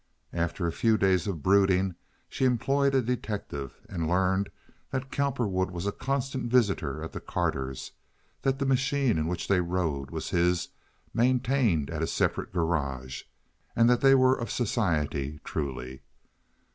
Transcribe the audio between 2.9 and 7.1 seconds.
a detective, and learned that Cowperwood was a constant visitor